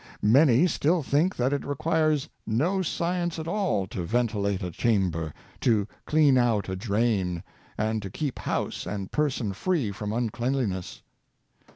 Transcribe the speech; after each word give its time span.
Many 0.23 0.65
still 0.65 1.03
think 1.03 1.35
that 1.35 1.53
it 1.53 1.63
requires 1.63 2.27
no 2.47 2.81
science 2.81 3.37
at 3.37 3.47
all 3.47 3.85
to 3.85 4.01
ventilate 4.03 4.63
a 4.63 4.71
chamber, 4.71 5.31
to 5.59 5.87
clean 6.07 6.39
out 6.39 6.67
a 6.67 6.75
drain, 6.75 7.43
and 7.77 8.01
to 8.01 8.09
keep 8.09 8.39
house 8.39 8.87
and 8.87 9.11
person 9.11 9.53
free 9.53 9.91
from 9.91 10.11
unclean 10.11 10.53
liness. 10.53 11.01